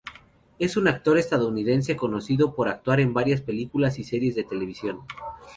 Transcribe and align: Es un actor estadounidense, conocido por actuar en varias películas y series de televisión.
Es 0.57 0.77
un 0.77 0.87
actor 0.87 1.19
estadounidense, 1.19 1.95
conocido 1.95 2.55
por 2.55 2.69
actuar 2.69 3.01
en 3.01 3.13
varias 3.13 3.41
películas 3.41 3.99
y 3.99 4.03
series 4.03 4.33
de 4.33 4.43
televisión. 4.43 5.01